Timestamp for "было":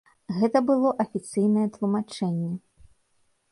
0.69-0.89